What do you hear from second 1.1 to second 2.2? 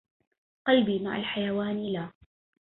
الحيوان لا